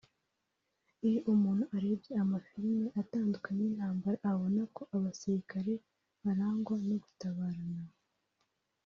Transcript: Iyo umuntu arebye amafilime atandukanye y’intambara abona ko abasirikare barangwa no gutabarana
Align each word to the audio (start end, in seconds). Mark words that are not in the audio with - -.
Iyo 1.07 1.19
umuntu 1.33 1.63
arebye 1.75 2.11
amafilime 2.23 2.87
atandukanye 3.01 3.61
y’intambara 3.63 4.19
abona 4.33 4.61
ko 4.75 4.81
abasirikare 4.95 5.73
barangwa 6.23 6.75
no 6.87 6.95
gutabarana 7.03 7.87